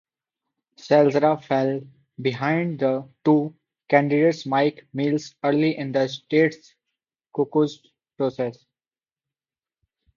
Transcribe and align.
Salazar 0.77 1.39
fell 1.43 1.79
behind 2.19 2.79
to 2.79 3.53
candidate 3.87 4.47
Mike 4.47 4.87
Miles 4.95 5.35
early 5.43 5.77
in 5.77 5.91
the 5.91 6.07
state's 6.07 6.73
caucus 7.31 7.79
process. 8.17 8.65